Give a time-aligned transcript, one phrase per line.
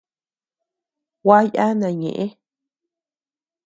[1.23, 2.25] Gua yana ñeʼë.